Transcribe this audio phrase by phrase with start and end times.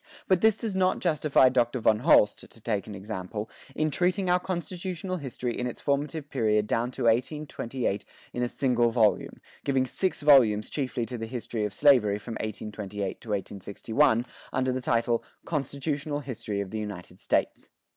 [0.27, 1.79] But this does not justify Dr.
[1.79, 6.65] von Holst (to take an example) in treating our constitutional history in its formative period
[6.65, 8.03] down to 1828
[8.33, 13.21] in a single volume, giving six volumes chiefly to the history of slavery from 1828
[13.21, 17.67] to 1861, under the title "Constitutional History of the United States."